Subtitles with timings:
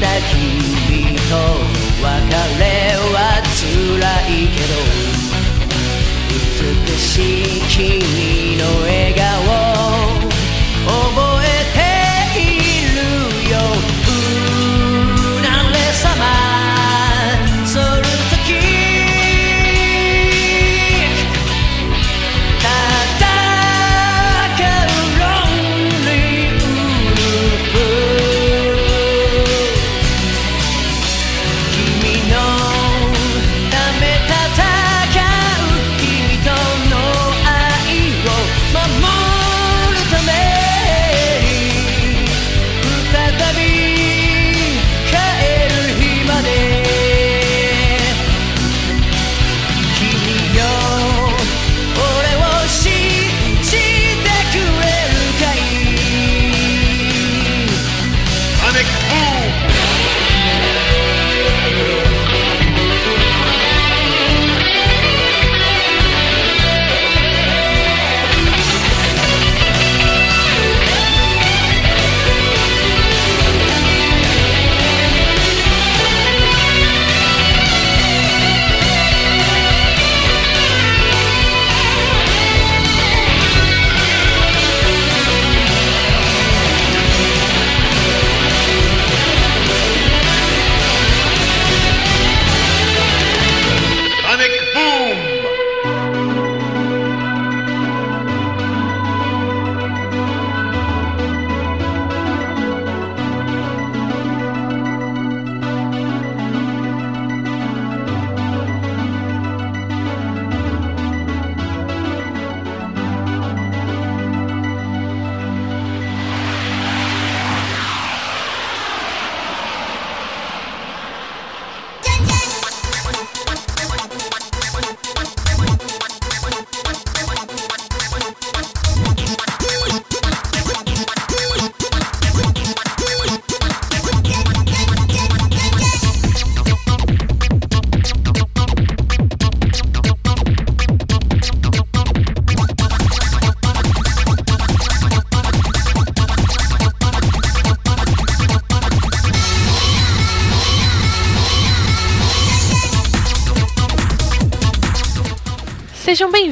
[0.00, 1.36] た君と
[2.02, 2.08] 別
[2.58, 2.69] れ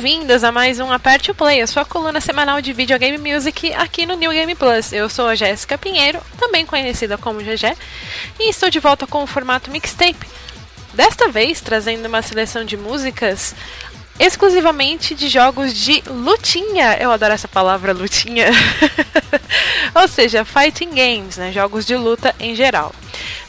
[0.00, 4.06] bem-vindas a mais um Aperte o Play, a sua coluna semanal de videogame music aqui
[4.06, 4.92] no New Game Plus.
[4.92, 7.76] Eu sou a Jéssica Pinheiro, também conhecida como GG,
[8.38, 10.24] e estou de volta com o formato mixtape.
[10.94, 13.56] Desta vez trazendo uma seleção de músicas
[14.20, 16.96] exclusivamente de jogos de lutinha.
[17.00, 18.52] Eu adoro essa palavra lutinha.
[20.00, 21.50] Ou seja, fighting games, né?
[21.50, 22.94] Jogos de luta em geral.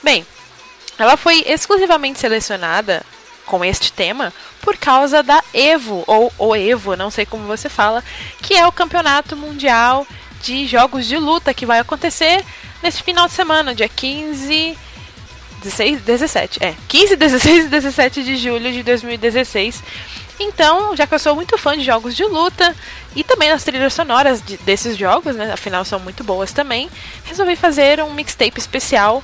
[0.01, 0.25] Bem,
[0.97, 3.05] ela foi exclusivamente selecionada
[3.49, 4.31] com este tema
[4.61, 8.03] por causa da Evo, ou o Evo, não sei como você fala,
[8.43, 10.05] que é o campeonato mundial
[10.43, 12.45] de jogos de luta que vai acontecer
[12.83, 14.77] nesse final de semana, dia 15,
[15.63, 19.83] 16, 17, é, 15, 16 e 17 de julho de 2016.
[20.39, 22.75] Então, já que eu sou muito fã de jogos de luta
[23.15, 26.87] e também das trilhas sonoras de, desses jogos, né, afinal são muito boas também,
[27.25, 29.23] resolvi fazer um mixtape especial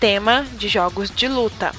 [0.00, 1.72] tema de jogos de luta.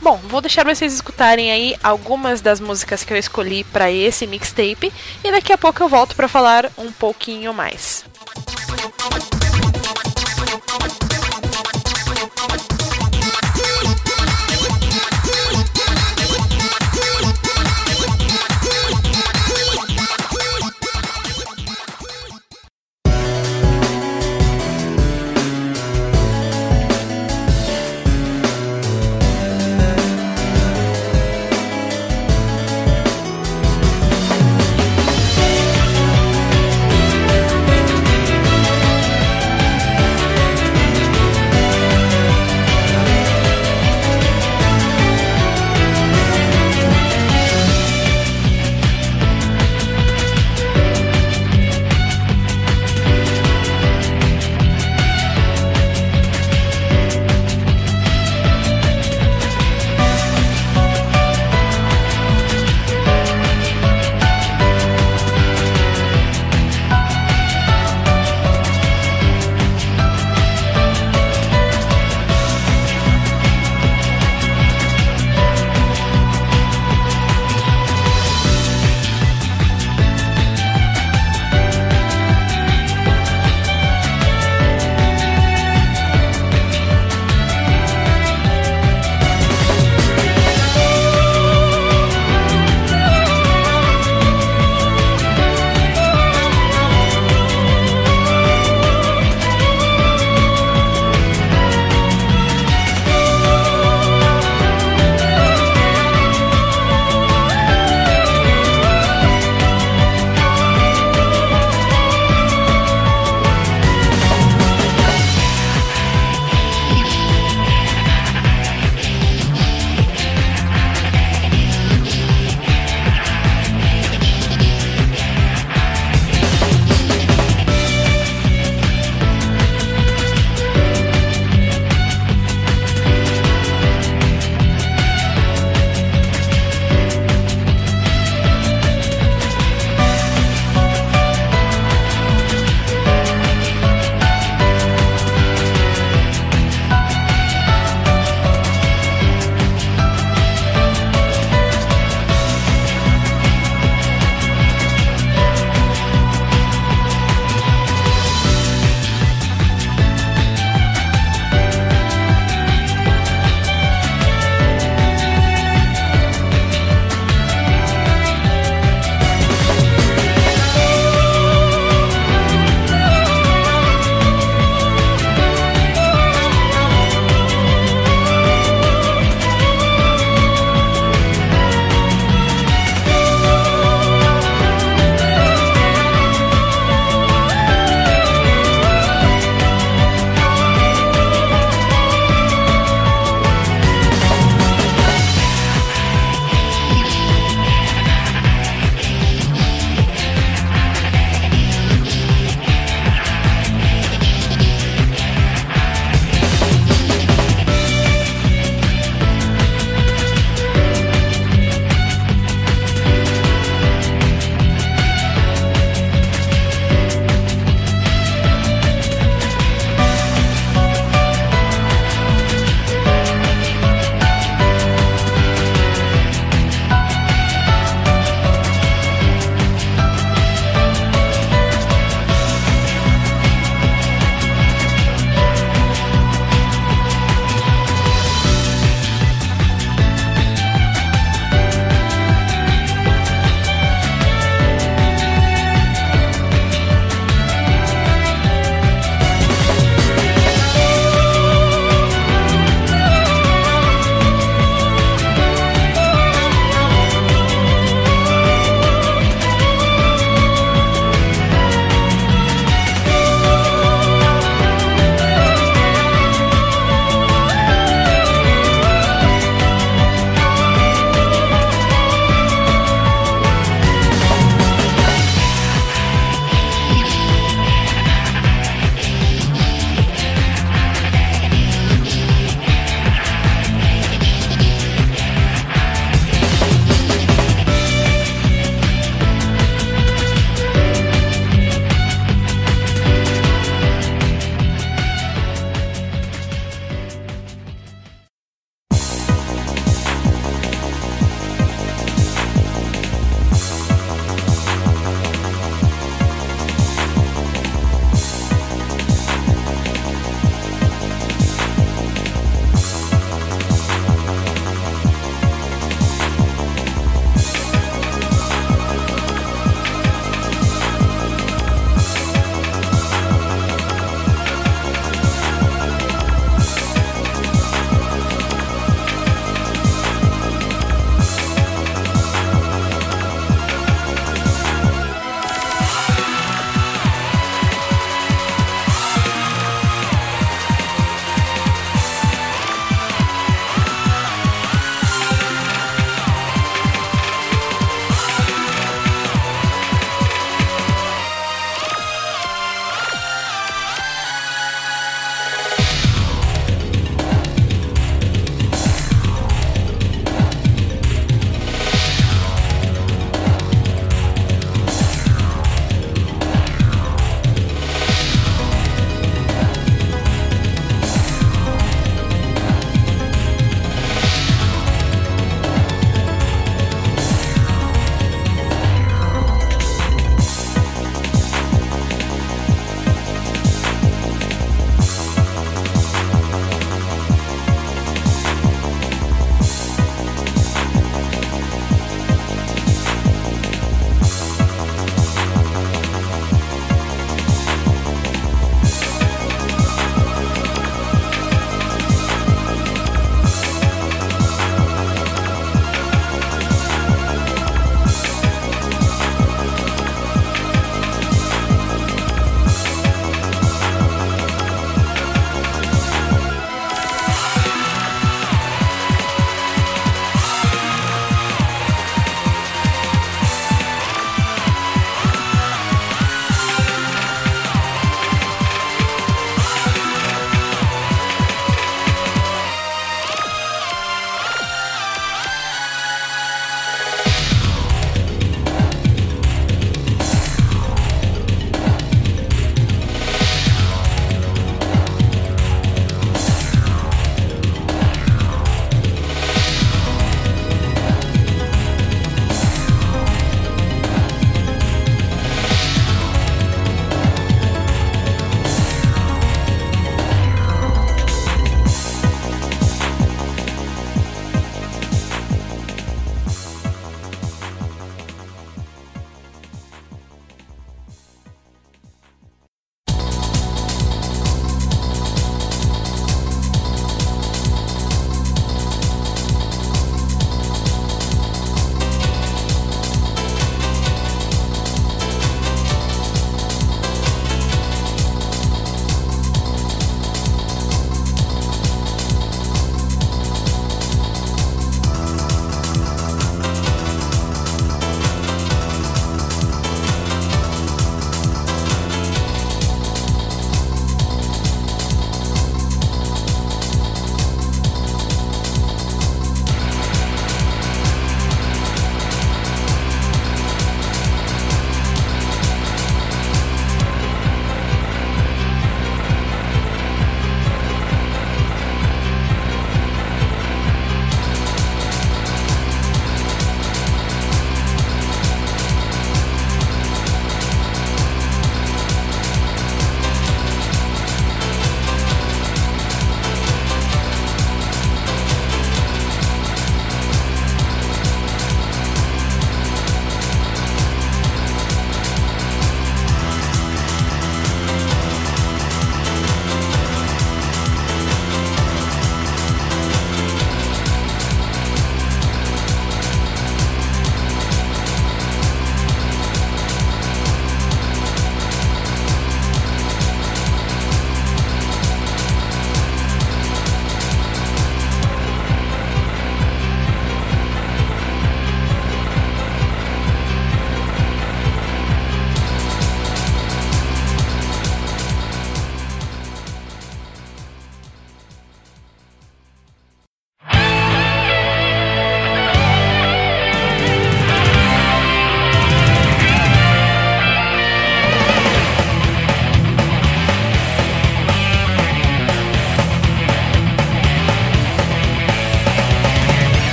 [0.00, 4.92] Bom, vou deixar vocês escutarem aí algumas das músicas que eu escolhi para esse mixtape
[5.24, 8.04] e daqui a pouco eu volto para falar um pouquinho mais.
[8.36, 9.75] estou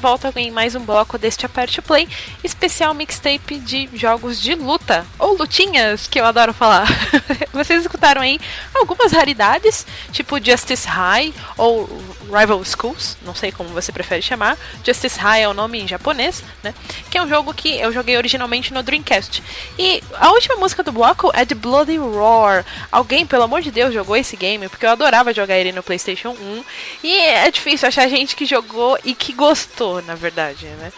[0.00, 2.08] volta em mais um bloco deste Aperte Play,
[2.42, 6.88] especial mixtape de jogos de luta, ou lutinhas, que eu adoro falar.
[7.52, 8.40] Vocês escutaram aí
[8.74, 11.86] algumas raridades, tipo Justice High ou
[12.32, 14.56] Rival Schools, não sei como você prefere chamar.
[14.84, 16.72] Justice High é o nome em japonês, né?
[17.20, 19.42] É um jogo que eu joguei originalmente no Dreamcast.
[19.78, 22.64] E a última música do bloco é de Bloody Roar.
[22.90, 26.30] Alguém, pelo amor de Deus, jogou esse game, porque eu adorava jogar ele no PlayStation
[26.30, 26.64] 1.
[27.04, 30.90] E é difícil achar gente que jogou e que gostou, na verdade, né?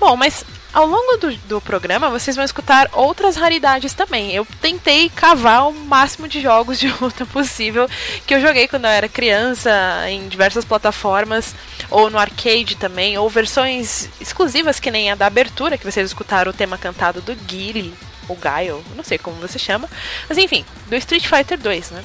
[0.00, 4.32] Bom, mas ao longo do, do, programa, vocês vão escutar outras raridades também.
[4.32, 7.88] Eu tentei cavar o máximo de jogos de luta possível
[8.26, 9.70] que eu joguei quando eu era criança,
[10.08, 11.54] em diversas plataformas,
[11.90, 16.50] ou no arcade também, ou versões exclusivas que nem a da abertura, que vocês escutaram
[16.50, 17.94] o tema cantado do Guile,
[18.28, 19.88] ou Guile, não sei como você chama.
[20.28, 22.02] Mas enfim, do Street Fighter 2, né?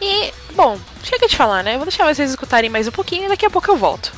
[0.00, 1.74] E, bom, chega de falar, né?
[1.74, 4.12] Eu vou deixar vocês escutarem mais um pouquinho e daqui a pouco eu volto.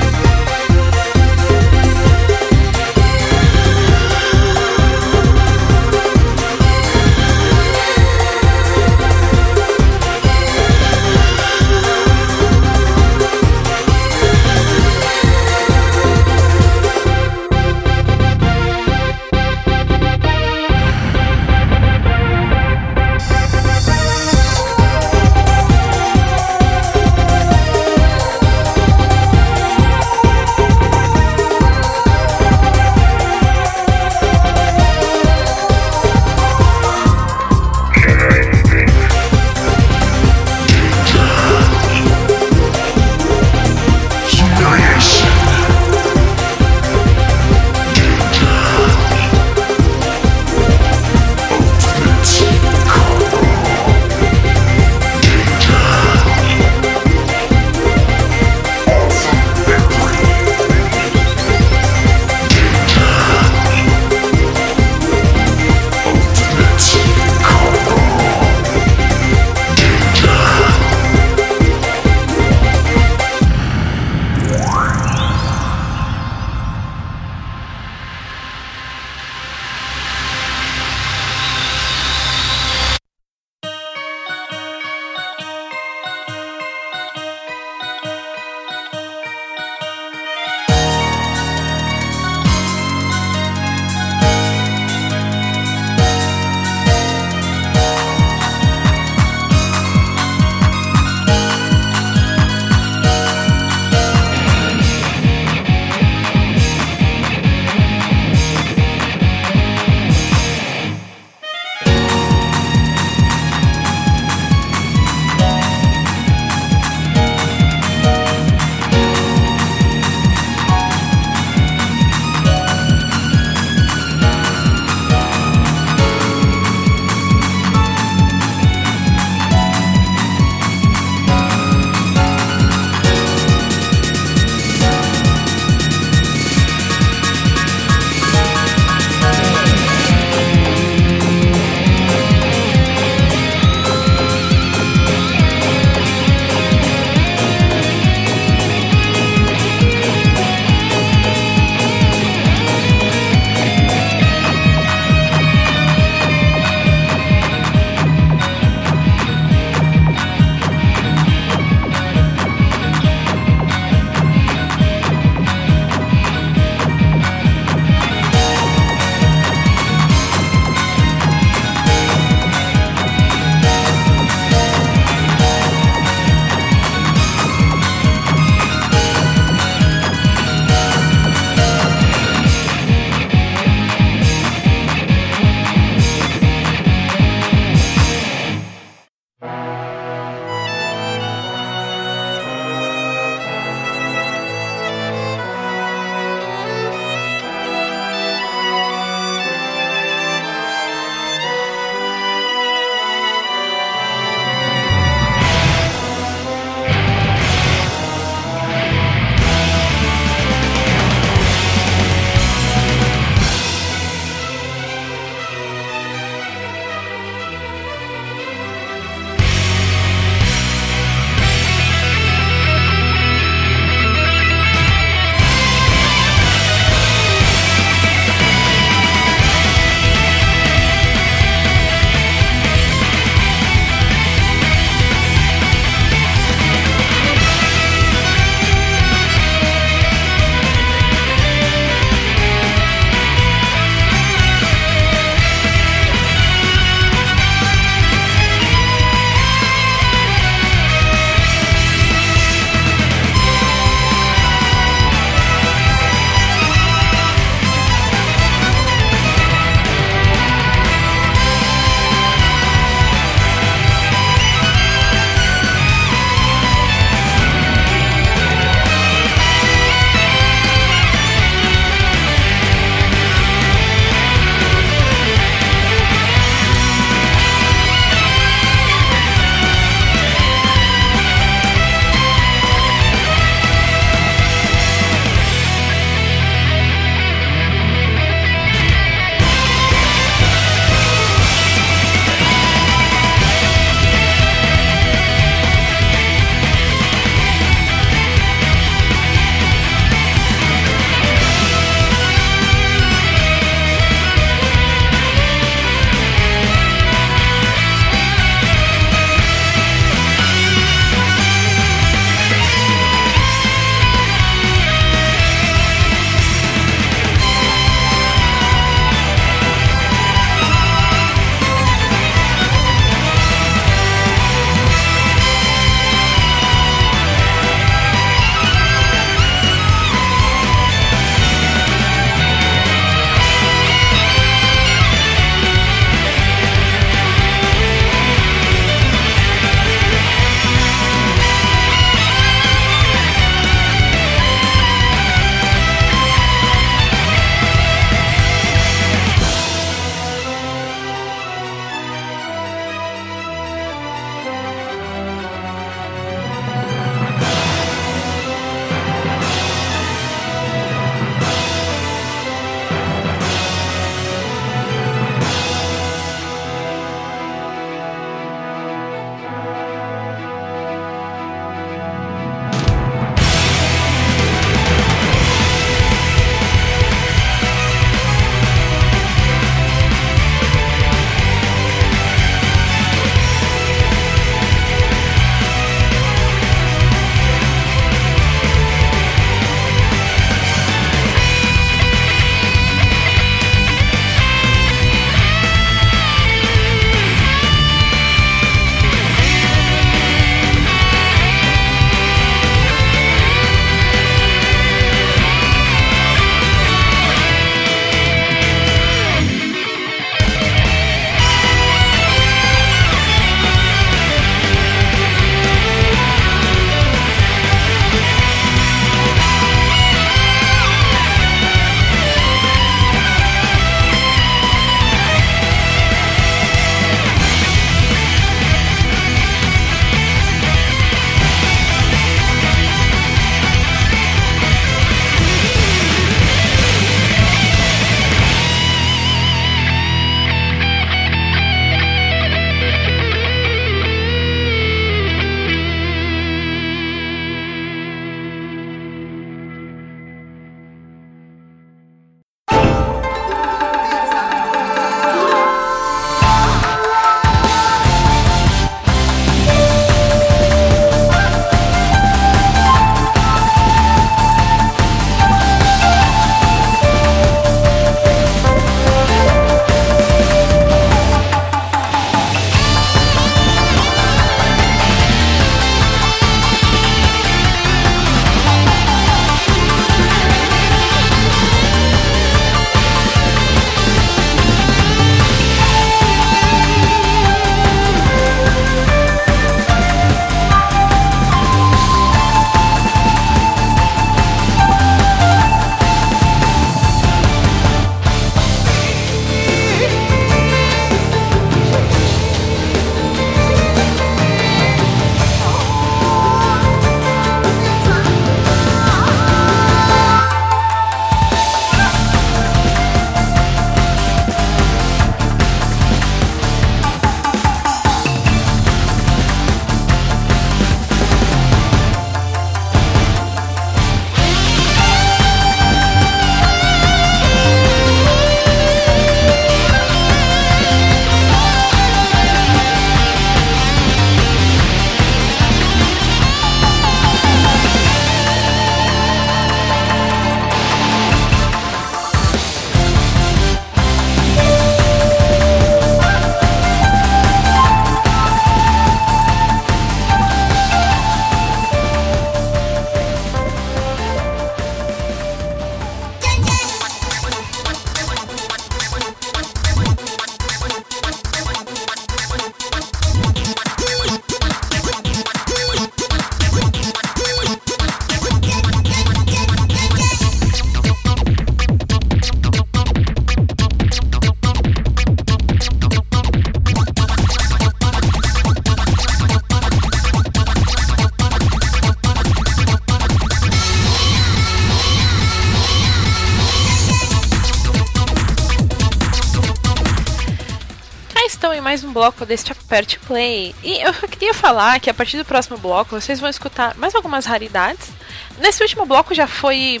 [592.22, 593.74] Bloco deste Aperte Play.
[593.82, 597.46] E eu queria falar que a partir do próximo bloco vocês vão escutar mais algumas
[597.46, 598.10] raridades.
[598.58, 600.00] Nesse último bloco já foi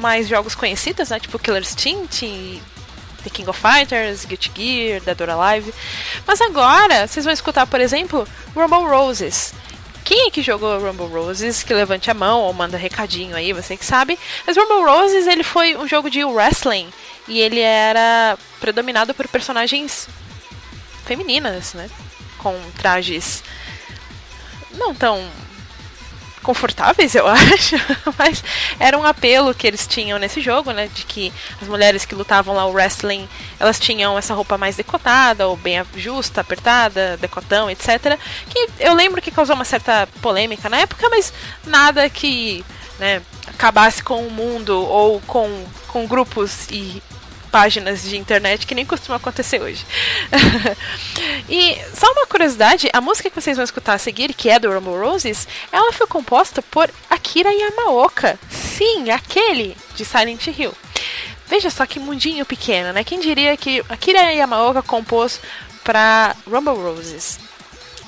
[0.00, 1.20] mais jogos conhecidos, né?
[1.20, 2.60] Tipo Killer Instinct,
[3.22, 5.72] The King of Fighters, Guilty Gear, Dead or Alive.
[6.26, 9.54] Mas agora vocês vão escutar, por exemplo, Rumble Roses.
[10.04, 11.62] Quem é que jogou Rumble Roses?
[11.62, 14.18] Que levante a mão ou manda recadinho aí, você que sabe.
[14.44, 16.88] Mas Rumble Roses ele foi um jogo de wrestling
[17.28, 20.08] e ele era predominado por personagens
[21.12, 21.90] femininas, né?
[22.38, 23.42] Com trajes
[24.72, 25.22] não tão
[26.42, 27.76] confortáveis, eu acho,
[28.18, 28.42] mas
[28.80, 32.54] era um apelo que eles tinham nesse jogo, né, de que as mulheres que lutavam
[32.54, 33.28] lá o wrestling,
[33.60, 38.18] elas tinham essa roupa mais decotada ou bem justa, apertada, decotão, etc.
[38.48, 41.32] Que eu lembro que causou uma certa polêmica na época, mas
[41.64, 42.64] nada que,
[42.98, 47.00] né, acabasse com o mundo ou com, com grupos e
[47.52, 49.84] páginas de internet que nem costuma acontecer hoje.
[51.48, 54.72] e só uma curiosidade, a música que vocês vão escutar a seguir, que é do
[54.72, 58.38] Rumble Roses, ela foi composta por Akira Yamaoka.
[58.48, 60.72] Sim, aquele de Silent Hill.
[61.46, 63.04] Veja só que mundinho pequeno, né?
[63.04, 65.38] Quem diria que Akira Yamaoka compôs
[65.84, 67.38] para Rumble Roses?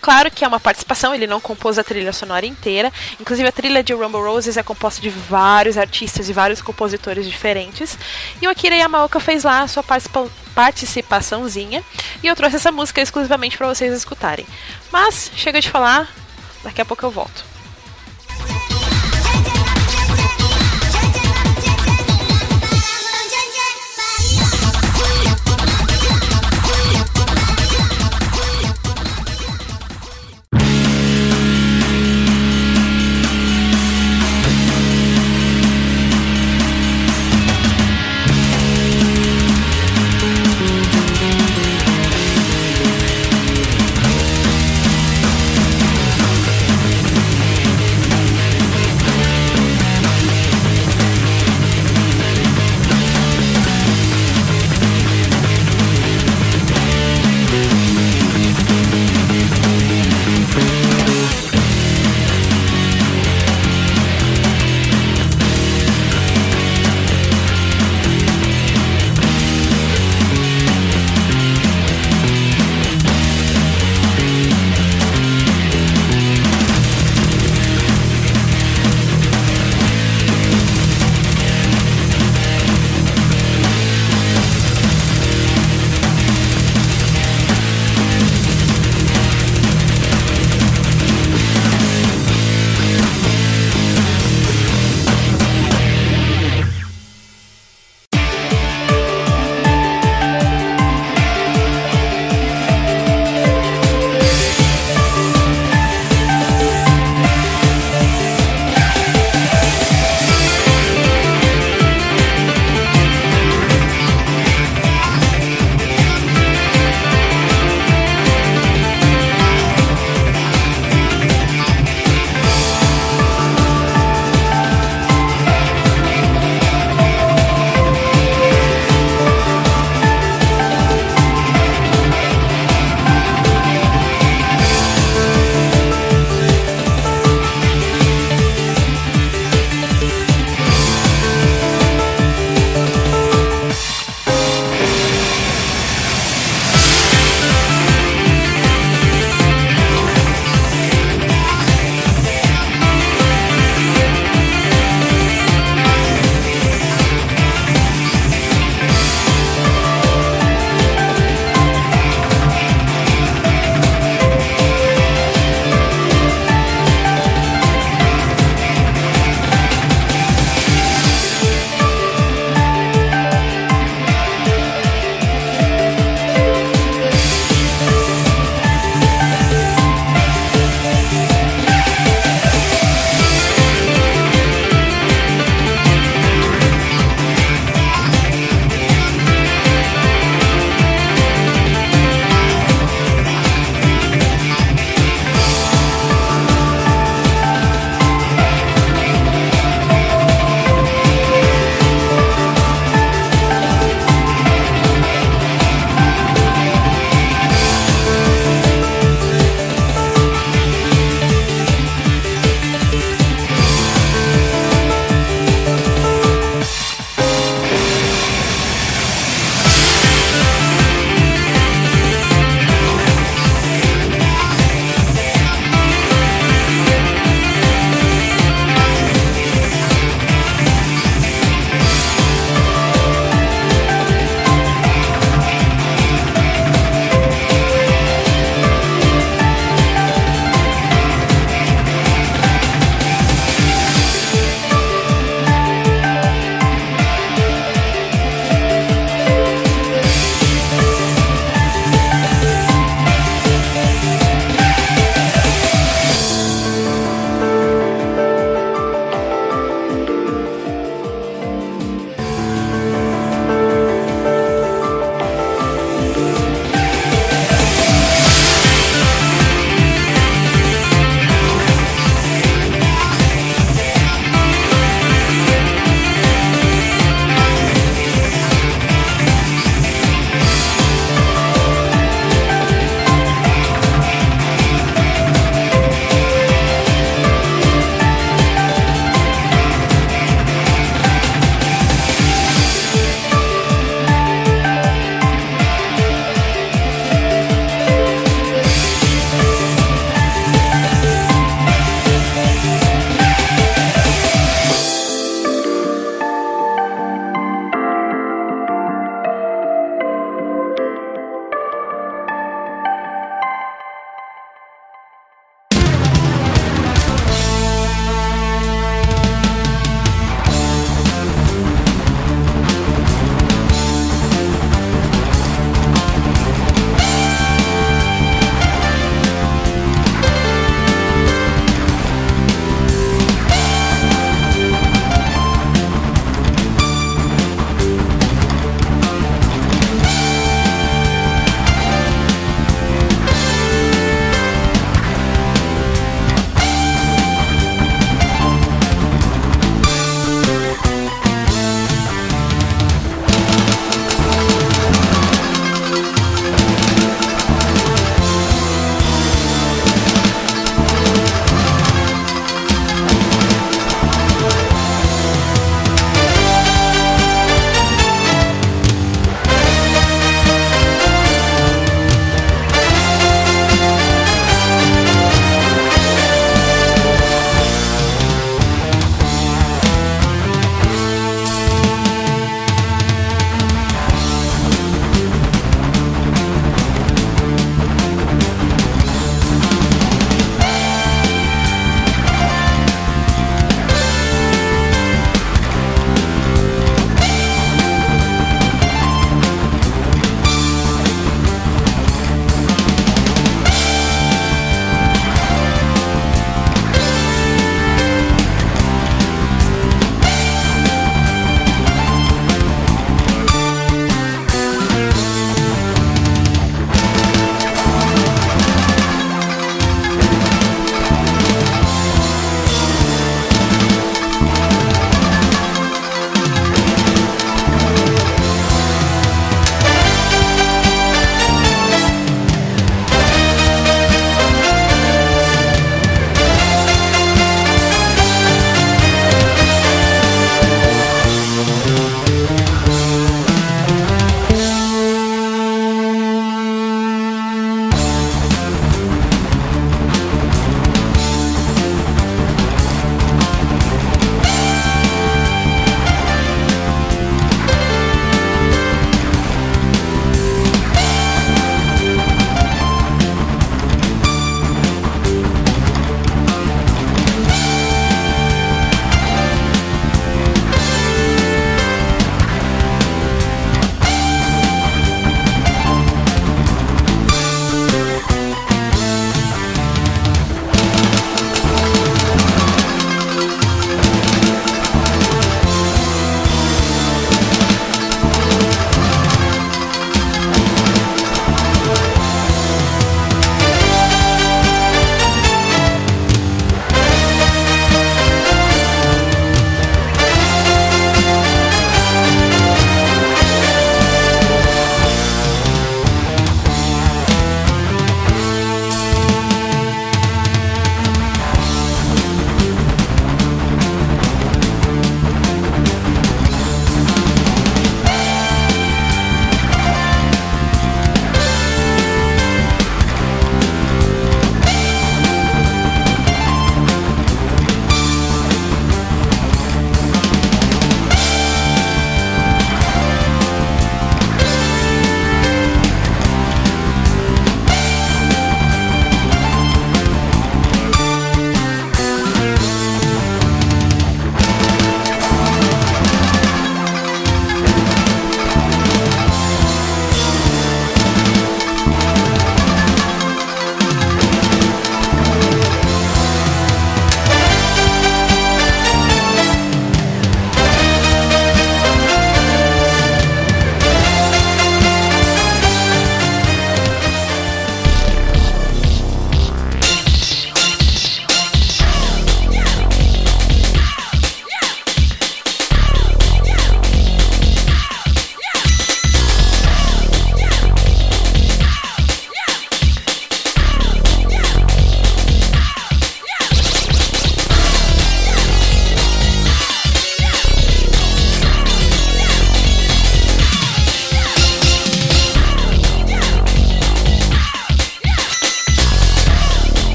[0.00, 2.92] Claro que é uma participação, ele não compôs a trilha sonora inteira.
[3.20, 7.98] Inclusive, a trilha de Rumble Roses é composta de vários artistas e vários compositores diferentes.
[8.40, 11.84] E o Akira Yamaoka fez lá a sua participa participaçãozinha.
[12.22, 14.46] E eu trouxe essa música exclusivamente para vocês escutarem.
[14.90, 16.12] Mas, chega de falar,
[16.62, 17.49] daqui a pouco eu volto.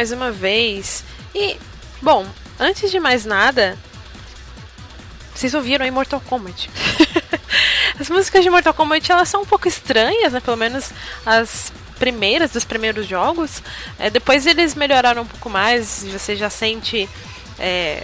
[0.00, 1.04] Mais uma vez.
[1.34, 1.58] E,
[2.00, 2.26] bom,
[2.58, 3.76] antes de mais nada,
[5.34, 6.70] vocês ouviram aí Mortal Kombat.
[8.00, 10.40] as músicas de Mortal Kombat elas são um pouco estranhas, né?
[10.40, 10.90] Pelo menos
[11.26, 13.62] as primeiras dos primeiros jogos.
[13.98, 17.06] É, depois eles melhoraram um pouco mais, você já sente.
[17.58, 18.02] É,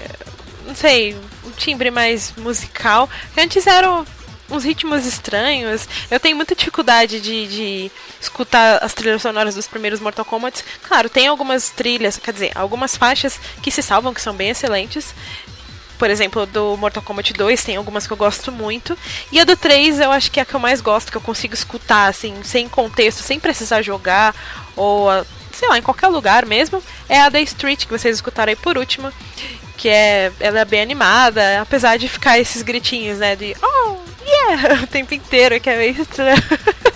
[0.66, 1.16] não sei,
[1.46, 3.08] um timbre mais musical.
[3.38, 4.04] Antes eram
[4.50, 5.88] uns ritmos estranhos.
[6.10, 7.90] Eu tenho muita dificuldade de, de,
[8.20, 10.64] escutar as trilhas sonoras dos primeiros Mortal Kombat.
[10.82, 15.14] Claro, tem algumas trilhas, quer dizer, algumas faixas que se salvam, que são bem excelentes.
[15.98, 18.96] Por exemplo, do Mortal Kombat 2 tem algumas que eu gosto muito.
[19.32, 21.22] E a do 3 eu acho que é a que eu mais gosto, que eu
[21.22, 24.34] consigo escutar, assim, sem contexto, sem precisar jogar,
[24.76, 25.08] ou,
[25.52, 26.82] sei lá, em qualquer lugar mesmo.
[27.08, 29.10] É a da Street, que vocês escutaram aí por último.
[29.78, 30.32] Que é.
[30.38, 33.34] Ela é bem animada, apesar de ficar esses gritinhos, né?
[33.34, 33.95] De oh,
[34.82, 36.42] O tempo inteiro, que é meio estranho.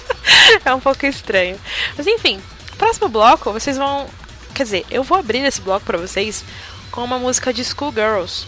[0.65, 1.59] é um pouco estranho.
[1.97, 2.41] Mas enfim,
[2.79, 4.09] próximo bloco, vocês vão.
[4.55, 6.45] Quer dizer, eu vou abrir esse bloco para vocês
[6.91, 8.47] com uma música de Schoolgirls.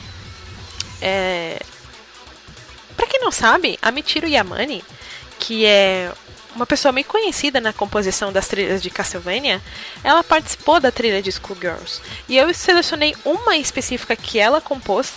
[1.01, 1.61] É...
[2.97, 4.85] Pra quem não sabe, a Michiru Yamane,
[5.39, 6.13] que é
[6.55, 9.61] uma pessoa meio conhecida na composição das trilhas de Castlevania,
[10.05, 12.01] ela participou da trilha de Schoolgirls.
[12.29, 15.15] E eu selecionei uma específica que ela compôs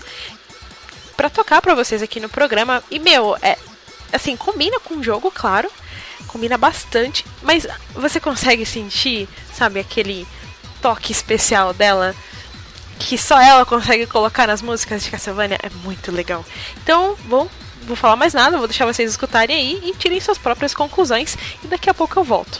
[1.17, 2.83] para tocar para vocês aqui no programa.
[2.89, 3.57] E meu, é
[4.11, 5.69] assim, combina com o jogo, claro.
[6.27, 10.27] Combina bastante, mas você consegue sentir, sabe, aquele
[10.81, 12.13] toque especial dela
[12.99, 16.45] que só ela consegue colocar nas músicas de Castlevania é muito legal.
[16.83, 17.49] Então, vou,
[17.83, 21.67] vou falar mais nada, vou deixar vocês escutarem aí e tirem suas próprias conclusões e
[21.67, 22.59] daqui a pouco eu volto.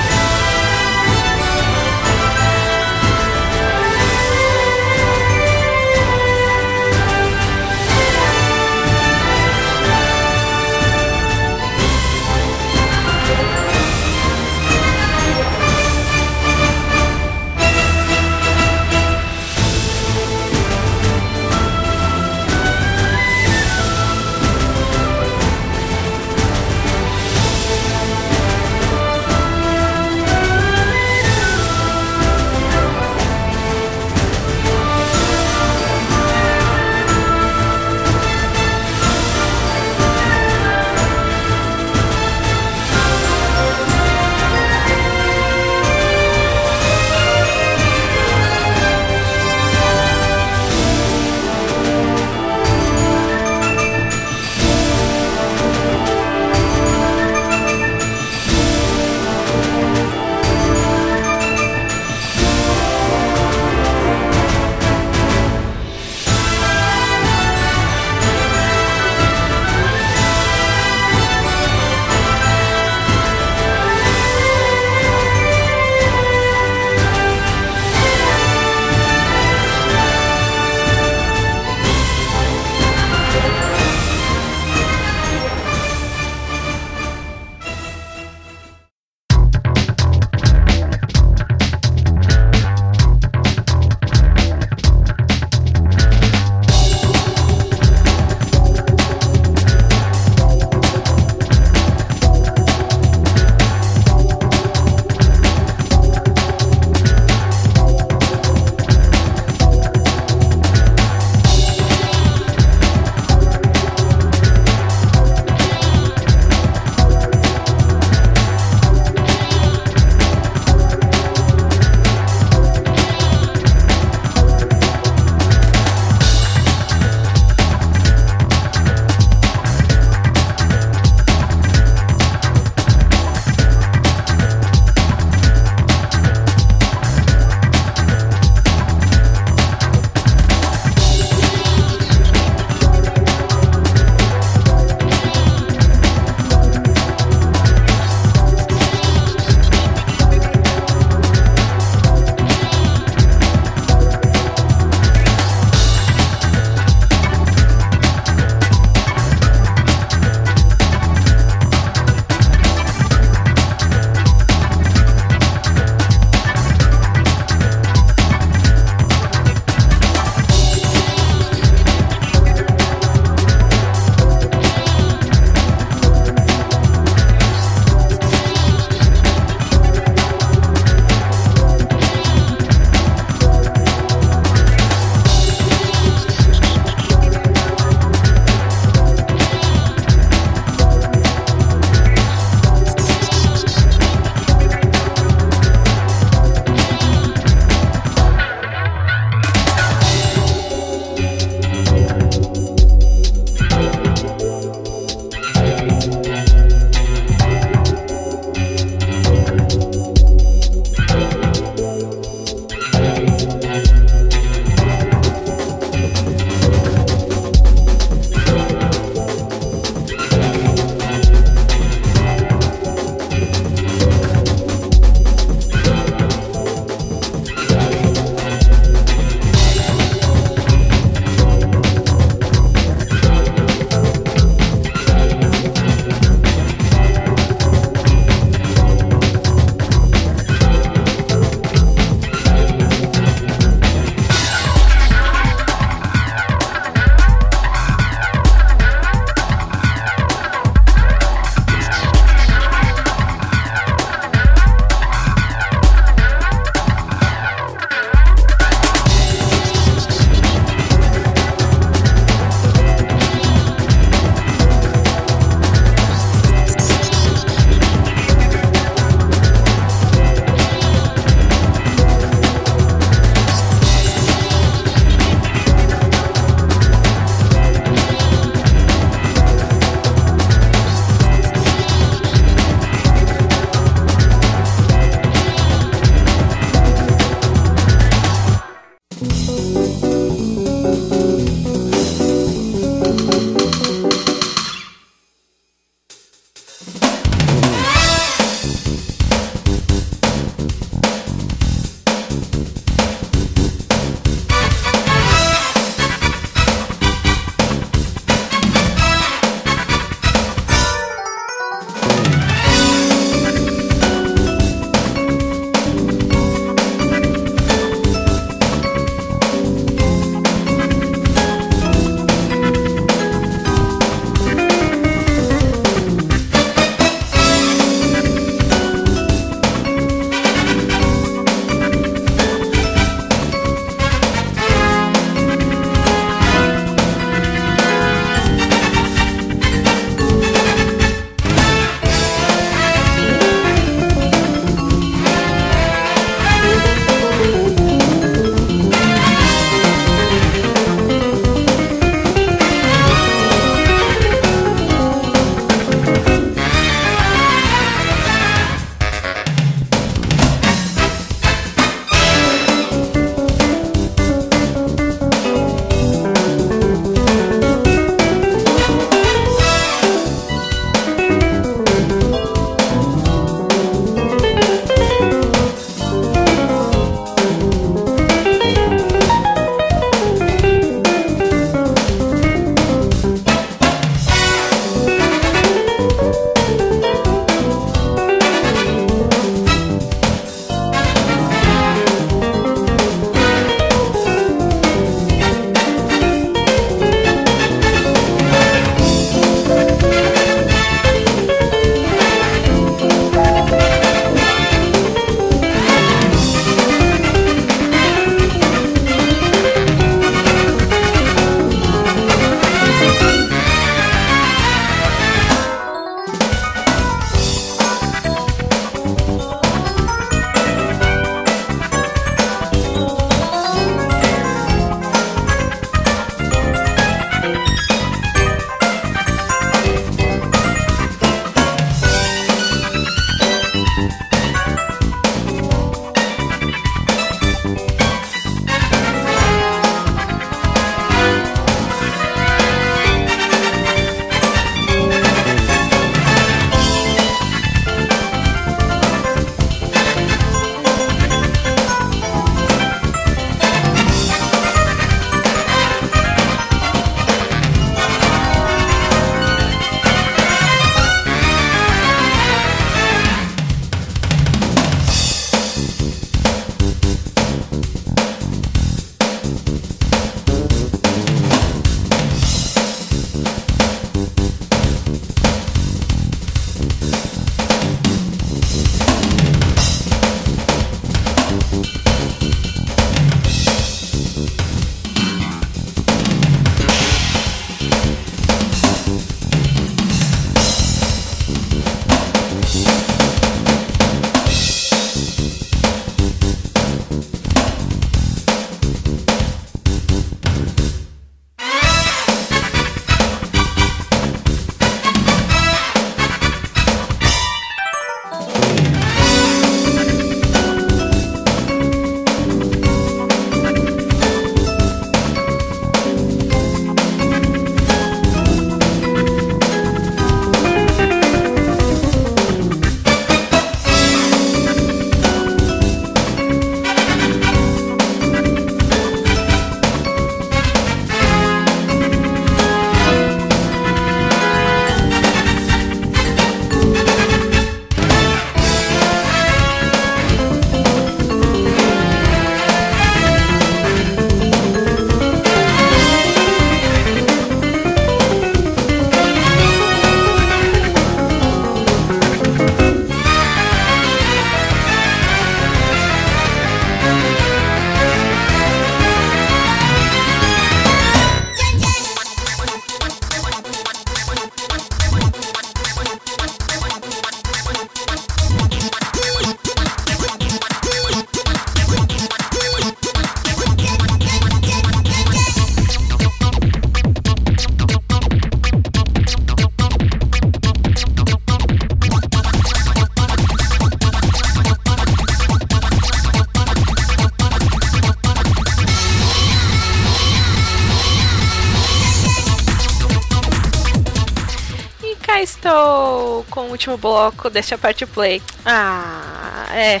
[596.76, 598.40] último bloco deste Aperte Play.
[598.64, 600.00] Ah, é.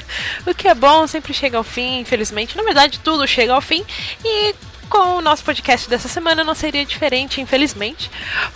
[0.50, 2.56] o que é bom sempre chega ao fim, infelizmente.
[2.56, 3.84] Na verdade, tudo chega ao fim.
[4.24, 4.54] E
[4.88, 8.10] com o nosso podcast dessa semana não seria diferente, infelizmente.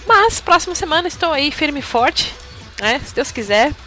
[0.06, 2.34] Mas próxima semana estou aí firme e forte,
[2.80, 3.00] né?
[3.04, 3.72] Se Deus quiser.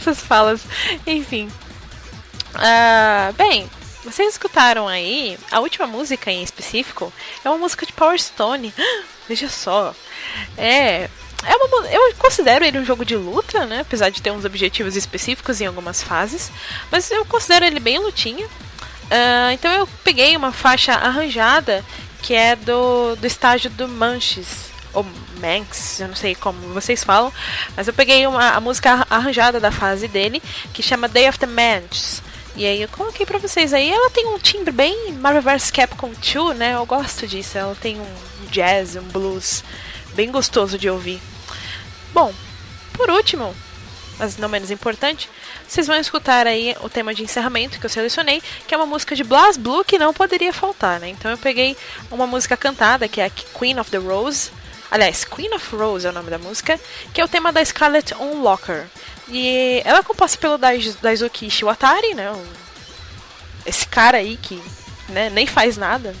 [0.00, 0.62] Essas falas,
[1.06, 1.50] enfim.
[2.54, 3.68] Uh, bem,
[4.02, 7.12] vocês escutaram aí a última música em específico?
[7.44, 8.72] É uma música de Power Stone.
[9.28, 9.94] Veja só.
[10.56, 11.10] É.
[11.44, 13.80] É uma, eu considero ele um jogo de luta, né?
[13.80, 16.50] Apesar de ter uns objetivos específicos em algumas fases.
[16.90, 18.46] Mas eu considero ele bem lutinha.
[18.46, 21.84] Uh, então eu peguei uma faixa arranjada
[22.22, 24.68] que é do, do estágio do Manches.
[24.92, 25.06] Ou
[25.40, 27.32] Manx, eu não sei como vocês falam.
[27.76, 31.46] Mas eu peguei uma, a música arranjada da fase dele, que chama Day of the
[31.46, 32.22] Manches.
[32.56, 33.90] E aí eu coloquei pra vocês aí.
[33.90, 36.74] Ela tem um timbre bem Marvel vs Capcom 2, né?
[36.74, 37.56] Eu gosto disso.
[37.56, 39.62] Ela tem um jazz, um blues
[40.18, 41.22] bem gostoso de ouvir.
[42.12, 42.34] Bom,
[42.92, 43.54] por último,
[44.18, 45.30] mas não menos importante,
[45.64, 49.14] vocês vão escutar aí o tema de encerramento que eu selecionei, que é uma música
[49.14, 51.08] de Blas Blue que não poderia faltar, né?
[51.08, 51.76] Então eu peguei
[52.10, 54.50] uma música cantada, que é a Queen of the Rose.
[54.90, 56.80] Aliás, Queen of Rose é o nome da música,
[57.14, 58.88] que é o tema da Scarlett Unlocker.
[59.28, 62.32] E ela é composta pelo Daisuke Shiwatari, né?
[63.64, 64.60] Esse cara aí que
[65.10, 66.12] né, nem faz nada.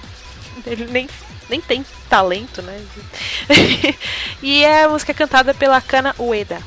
[0.64, 1.10] Ele nem,
[1.50, 1.84] nem tem
[2.14, 2.80] talento, né?
[4.40, 6.62] e é a música cantada pela Kana Ueda.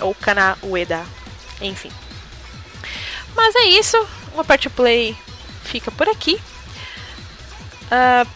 [0.00, 1.02] Ou Kana Ueda.
[1.62, 1.90] Enfim.
[3.34, 3.96] Mas é isso.
[4.34, 5.16] O Aperte Play
[5.64, 6.38] fica por aqui.
[7.86, 8.28] Uh,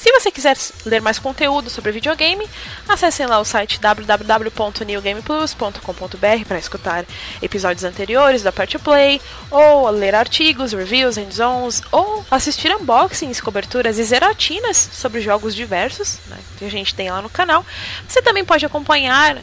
[0.00, 2.48] se você quiser ler mais conteúdo sobre videogame,
[2.88, 7.04] acessem lá o site www.newgameplus.com.br para escutar
[7.42, 9.20] episódios anteriores da Part Play,
[9.50, 16.38] ou ler artigos, reviews, zones, ou assistir unboxings, coberturas e zeratinas sobre jogos diversos né,
[16.56, 17.62] que a gente tem lá no canal.
[18.08, 19.36] Você também pode acompanhar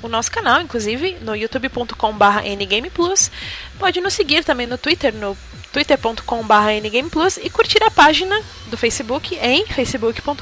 [0.00, 3.28] o nosso canal, inclusive, no youtube.com.br ngameplus.
[3.76, 5.36] Pode nos seguir também no Twitter, no
[5.76, 10.40] twitter.com.br ngameplus e curtir a página do Facebook em facebook.com.br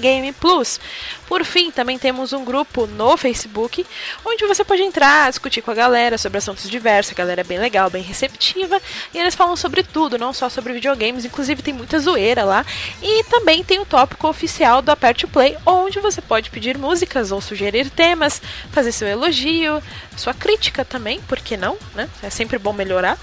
[0.00, 0.80] ngameplus.
[1.28, 3.84] Por fim, também temos um grupo no Facebook
[4.24, 7.12] onde você pode entrar, discutir com a galera sobre assuntos diversos.
[7.12, 8.80] A galera é bem legal, bem receptiva
[9.12, 12.64] e eles falam sobre tudo, não só sobre videogames, inclusive tem muita zoeira lá.
[13.02, 17.42] E também tem o tópico oficial do Aperte Play, onde você pode pedir músicas ou
[17.42, 18.40] sugerir temas,
[18.72, 19.82] fazer seu elogio,
[20.16, 21.76] sua crítica também, por que não?
[21.94, 22.08] Né?
[22.22, 23.18] É sempre bom melhorar.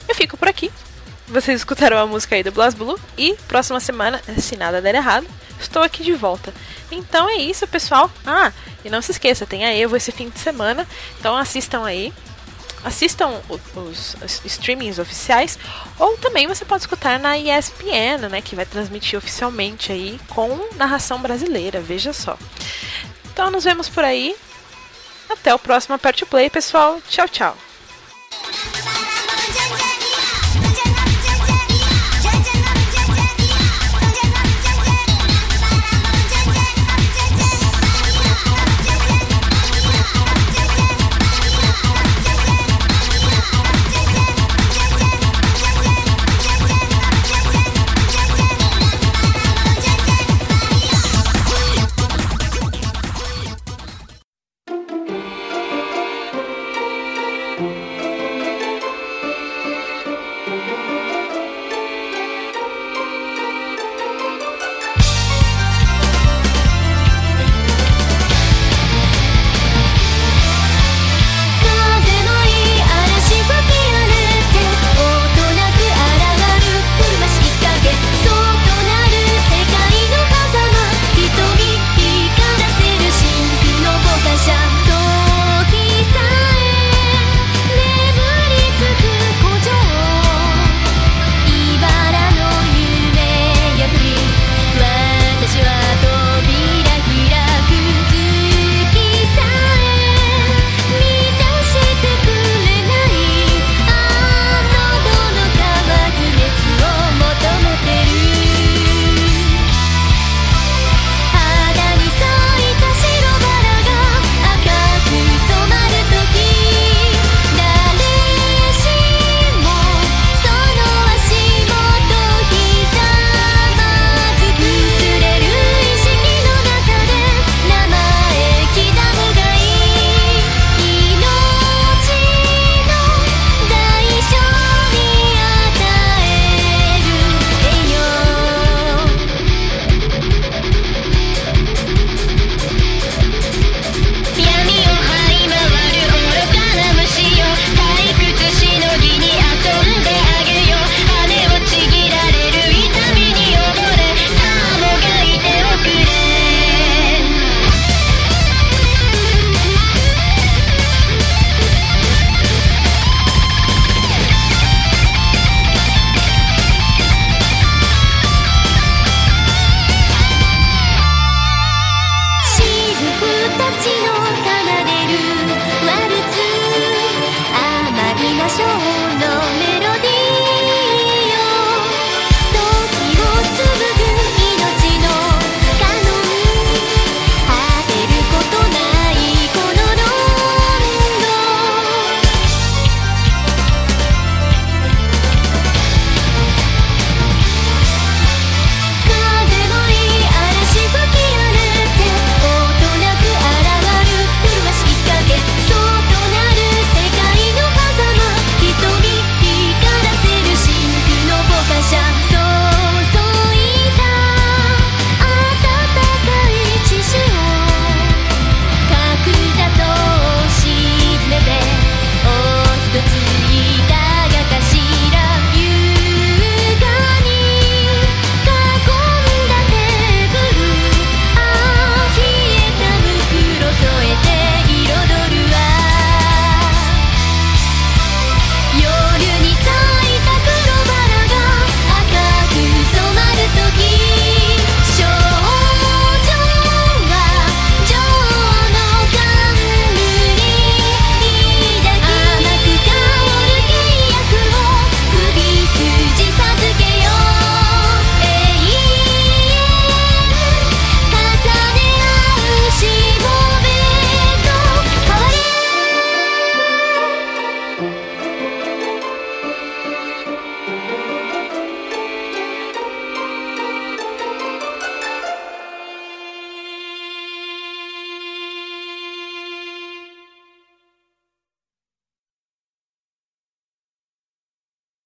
[0.08, 0.72] Eu fico por aqui.
[1.28, 5.28] Vocês escutaram a música aí do Blas Blue e próxima semana, se nada der errado,
[5.60, 6.52] estou aqui de volta.
[6.92, 8.12] Então é isso, pessoal.
[8.26, 8.52] Ah,
[8.84, 10.88] e não se esqueça, tem a Evo esse fim de semana,
[11.20, 12.12] então assistam aí
[12.84, 13.42] assistam
[13.76, 14.16] os,
[14.46, 15.58] streamings oficiais,
[15.98, 21.20] ou também você pode escutar na ESPN, né, que vai transmitir oficialmente aí com narração
[21.20, 22.38] brasileira, veja só.
[23.32, 24.36] Então nos vemos por aí.
[25.30, 27.00] Até o próximo Aperte Play, pessoal.
[27.08, 27.69] Tchau, tchau.